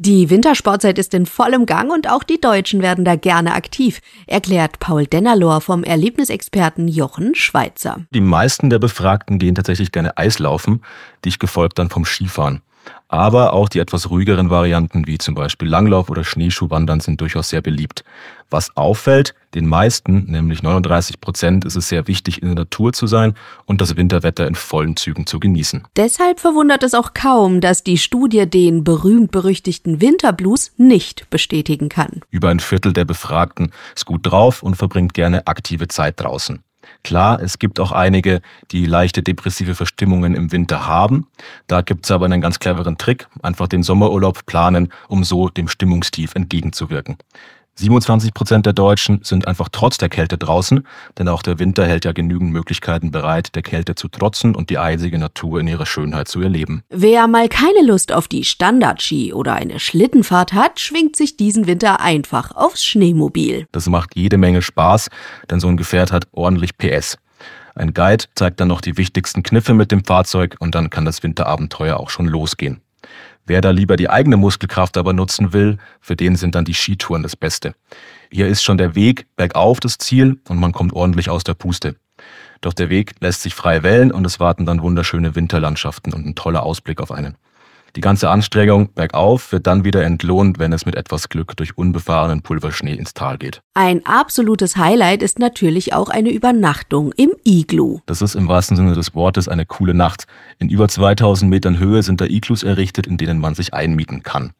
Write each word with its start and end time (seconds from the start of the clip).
Die 0.00 0.30
Wintersportzeit 0.30 0.96
ist 0.96 1.12
in 1.12 1.26
vollem 1.26 1.66
Gang 1.66 1.90
und 1.90 2.08
auch 2.08 2.22
die 2.22 2.40
Deutschen 2.40 2.82
werden 2.82 3.04
da 3.04 3.16
gerne 3.16 3.54
aktiv, 3.54 4.00
erklärt 4.28 4.78
Paul 4.78 5.08
Dennerlohr 5.08 5.60
vom 5.60 5.82
Erlebnisexperten 5.82 6.86
Jochen 6.86 7.34
Schweizer. 7.34 8.06
Die 8.14 8.20
meisten 8.20 8.70
der 8.70 8.78
Befragten 8.78 9.40
gehen 9.40 9.56
tatsächlich 9.56 9.90
gerne 9.90 10.16
Eislaufen, 10.16 10.84
dich 11.24 11.40
gefolgt 11.40 11.80
dann 11.80 11.90
vom 11.90 12.04
Skifahren. 12.04 12.62
Aber 13.08 13.54
auch 13.54 13.68
die 13.68 13.78
etwas 13.78 14.10
ruhigeren 14.10 14.50
Varianten 14.50 15.06
wie 15.06 15.18
zum 15.18 15.34
Beispiel 15.34 15.68
Langlauf 15.68 16.10
oder 16.10 16.24
Schneeschuhwandern 16.24 17.00
sind 17.00 17.20
durchaus 17.20 17.48
sehr 17.48 17.62
beliebt. 17.62 18.04
Was 18.50 18.76
auffällt, 18.76 19.34
den 19.54 19.66
meisten, 19.66 20.24
nämlich 20.30 20.62
39 20.62 21.20
Prozent, 21.20 21.64
ist 21.64 21.76
es 21.76 21.88
sehr 21.88 22.06
wichtig, 22.06 22.42
in 22.42 22.48
der 22.48 22.54
Natur 22.56 22.92
zu 22.92 23.06
sein 23.06 23.34
und 23.66 23.80
das 23.80 23.96
Winterwetter 23.96 24.46
in 24.46 24.54
vollen 24.54 24.96
Zügen 24.96 25.26
zu 25.26 25.40
genießen. 25.40 25.84
Deshalb 25.96 26.40
verwundert 26.40 26.82
es 26.82 26.94
auch 26.94 27.14
kaum, 27.14 27.60
dass 27.60 27.82
die 27.82 27.98
Studie 27.98 28.48
den 28.48 28.84
berühmt-berüchtigten 28.84 30.00
Winterblues 30.00 30.72
nicht 30.76 31.28
bestätigen 31.30 31.88
kann. 31.88 32.20
Über 32.30 32.48
ein 32.48 32.60
Viertel 32.60 32.92
der 32.92 33.04
Befragten 33.04 33.72
ist 33.94 34.06
gut 34.06 34.26
drauf 34.26 34.62
und 34.62 34.76
verbringt 34.76 35.14
gerne 35.14 35.46
aktive 35.46 35.88
Zeit 35.88 36.20
draußen. 36.20 36.62
Klar, 37.04 37.40
es 37.40 37.58
gibt 37.58 37.80
auch 37.80 37.92
einige, 37.92 38.40
die 38.70 38.86
leichte 38.86 39.22
depressive 39.22 39.74
Verstimmungen 39.74 40.34
im 40.34 40.52
Winter 40.52 40.86
haben. 40.86 41.26
Da 41.66 41.82
gibt 41.82 42.04
es 42.04 42.10
aber 42.10 42.26
einen 42.26 42.40
ganz 42.40 42.58
cleveren 42.58 42.98
Trick, 42.98 43.28
einfach 43.42 43.68
den 43.68 43.82
Sommerurlaub 43.82 44.46
planen, 44.46 44.92
um 45.08 45.24
so 45.24 45.48
dem 45.48 45.68
Stimmungstief 45.68 46.34
entgegenzuwirken. 46.34 47.16
27 47.78 48.34
Prozent 48.34 48.66
der 48.66 48.72
Deutschen 48.72 49.20
sind 49.22 49.46
einfach 49.46 49.68
trotz 49.70 49.98
der 49.98 50.08
Kälte 50.08 50.36
draußen, 50.36 50.84
denn 51.16 51.28
auch 51.28 51.44
der 51.44 51.60
Winter 51.60 51.86
hält 51.86 52.04
ja 52.04 52.10
genügend 52.10 52.50
Möglichkeiten 52.50 53.12
bereit, 53.12 53.54
der 53.54 53.62
Kälte 53.62 53.94
zu 53.94 54.08
trotzen 54.08 54.56
und 54.56 54.68
die 54.68 54.78
eisige 54.78 55.16
Natur 55.16 55.60
in 55.60 55.68
ihrer 55.68 55.86
Schönheit 55.86 56.26
zu 56.26 56.40
erleben. 56.40 56.82
Wer 56.90 57.28
mal 57.28 57.48
keine 57.48 57.86
Lust 57.86 58.12
auf 58.12 58.26
die 58.26 58.42
Standardski 58.42 59.32
oder 59.32 59.54
eine 59.54 59.78
Schlittenfahrt 59.78 60.54
hat, 60.54 60.80
schwingt 60.80 61.14
sich 61.14 61.36
diesen 61.36 61.68
Winter 61.68 62.00
einfach 62.00 62.50
aufs 62.50 62.84
Schneemobil. 62.84 63.66
Das 63.70 63.88
macht 63.88 64.16
jede 64.16 64.38
Menge 64.38 64.60
Spaß, 64.60 65.08
denn 65.48 65.60
so 65.60 65.68
ein 65.68 65.76
Gefährt 65.76 66.10
hat 66.10 66.26
ordentlich 66.32 66.76
PS. 66.78 67.16
Ein 67.76 67.94
Guide 67.94 68.24
zeigt 68.34 68.58
dann 68.58 68.66
noch 68.66 68.80
die 68.80 68.96
wichtigsten 68.96 69.44
Kniffe 69.44 69.72
mit 69.72 69.92
dem 69.92 70.04
Fahrzeug 70.04 70.56
und 70.58 70.74
dann 70.74 70.90
kann 70.90 71.04
das 71.04 71.22
Winterabenteuer 71.22 71.96
auch 71.96 72.10
schon 72.10 72.26
losgehen. 72.26 72.80
Wer 73.48 73.62
da 73.62 73.70
lieber 73.70 73.96
die 73.96 74.10
eigene 74.10 74.36
Muskelkraft 74.36 74.98
aber 74.98 75.14
nutzen 75.14 75.54
will, 75.54 75.78
für 76.02 76.16
den 76.16 76.36
sind 76.36 76.54
dann 76.54 76.66
die 76.66 76.74
Skitouren 76.74 77.22
das 77.22 77.34
Beste. 77.34 77.74
Hier 78.30 78.46
ist 78.46 78.62
schon 78.62 78.76
der 78.76 78.94
Weg 78.94 79.26
bergauf 79.36 79.80
das 79.80 79.96
Ziel 79.96 80.38
und 80.48 80.60
man 80.60 80.72
kommt 80.72 80.92
ordentlich 80.92 81.30
aus 81.30 81.44
der 81.44 81.54
Puste. 81.54 81.96
Doch 82.60 82.74
der 82.74 82.90
Weg 82.90 83.14
lässt 83.20 83.40
sich 83.40 83.54
frei 83.54 83.82
wählen 83.82 84.12
und 84.12 84.26
es 84.26 84.38
warten 84.38 84.66
dann 84.66 84.82
wunderschöne 84.82 85.34
Winterlandschaften 85.34 86.12
und 86.12 86.26
ein 86.26 86.34
toller 86.34 86.62
Ausblick 86.62 87.00
auf 87.00 87.10
einen. 87.10 87.36
Die 87.98 88.02
ganze 88.02 88.30
Anstrengung 88.30 88.94
bergauf 88.94 89.50
wird 89.50 89.66
dann 89.66 89.82
wieder 89.82 90.04
entlohnt, 90.04 90.60
wenn 90.60 90.72
es 90.72 90.86
mit 90.86 90.94
etwas 90.94 91.28
Glück 91.30 91.56
durch 91.56 91.76
unbefahrenen 91.76 92.42
Pulverschnee 92.42 92.94
ins 92.94 93.12
Tal 93.12 93.38
geht. 93.38 93.60
Ein 93.74 94.06
absolutes 94.06 94.76
Highlight 94.76 95.20
ist 95.20 95.40
natürlich 95.40 95.94
auch 95.94 96.08
eine 96.08 96.30
Übernachtung 96.30 97.10
im 97.16 97.32
Iglu. 97.42 97.98
Das 98.06 98.22
ist 98.22 98.36
im 98.36 98.46
wahrsten 98.46 98.76
Sinne 98.76 98.94
des 98.94 99.16
Wortes 99.16 99.48
eine 99.48 99.66
coole 99.66 99.94
Nacht. 99.94 100.28
In 100.60 100.68
über 100.68 100.86
2000 100.86 101.50
Metern 101.50 101.80
Höhe 101.80 102.04
sind 102.04 102.20
da 102.20 102.26
Iglus 102.26 102.62
errichtet, 102.62 103.08
in 103.08 103.16
denen 103.16 103.40
man 103.40 103.56
sich 103.56 103.74
einmieten 103.74 104.22
kann. 104.22 104.52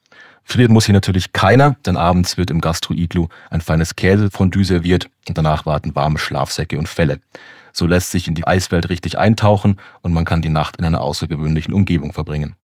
Frieren 0.42 0.72
muss 0.72 0.86
hier 0.86 0.94
natürlich 0.94 1.32
keiner, 1.32 1.76
denn 1.86 1.96
abends 1.96 2.38
wird 2.38 2.50
im 2.50 2.60
Gastro-Iglu 2.60 3.28
ein 3.50 3.60
feines 3.60 3.94
Käsefondue 3.94 4.64
serviert 4.64 5.10
und 5.28 5.38
danach 5.38 5.64
warten 5.64 5.94
warme 5.94 6.18
Schlafsäcke 6.18 6.76
und 6.76 6.88
Felle. 6.88 7.20
So 7.72 7.86
lässt 7.86 8.10
sich 8.10 8.26
in 8.26 8.34
die 8.34 8.48
Eiswelt 8.48 8.88
richtig 8.88 9.16
eintauchen 9.16 9.78
und 10.02 10.12
man 10.12 10.24
kann 10.24 10.42
die 10.42 10.48
Nacht 10.48 10.78
in 10.78 10.84
einer 10.84 11.02
außergewöhnlichen 11.02 11.72
Umgebung 11.72 12.12
verbringen. 12.12 12.56